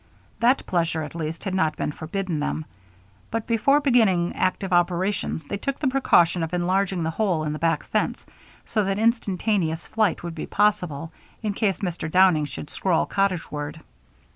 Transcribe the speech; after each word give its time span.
That 0.39 0.65
pleasure, 0.65 1.03
at 1.03 1.13
least, 1.13 1.43
had 1.43 1.53
not 1.53 1.77
been 1.77 1.91
forbidden 1.91 2.39
them; 2.39 2.65
but 3.29 3.45
before 3.45 3.79
beginning 3.79 4.33
active 4.35 4.73
operations, 4.73 5.43
they 5.43 5.57
took 5.57 5.77
the 5.77 5.87
precaution 5.89 6.41
of 6.41 6.55
enlarging 6.55 7.03
the 7.03 7.11
hole 7.11 7.43
in 7.43 7.53
the 7.53 7.59
back 7.59 7.83
fence, 7.83 8.25
so 8.65 8.83
that 8.85 8.97
instantaneous 8.97 9.85
flight 9.85 10.23
would 10.23 10.33
be 10.33 10.47
possible 10.47 11.11
in 11.43 11.53
case 11.53 11.81
Mr. 11.81 12.09
Downing 12.09 12.45
should 12.45 12.71
stroll 12.71 13.05
cottageward. 13.05 13.81